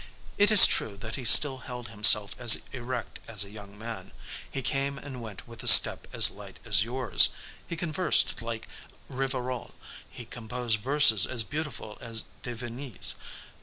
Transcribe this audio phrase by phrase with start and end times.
[0.39, 4.09] It is true that he still held himself as erect as a young man,
[4.49, 7.29] he came and went with a step as light as yours,
[7.67, 8.67] he conversed like
[9.09, 9.75] Rivarol,
[10.09, 13.13] he composed verses as beautiful as De Vigny's.